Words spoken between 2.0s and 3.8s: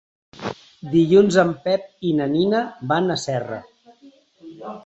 i na Nina van a Serra.